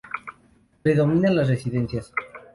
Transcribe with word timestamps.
Predominan 0.81 1.35
las 1.35 1.47
residencias. 1.47 2.11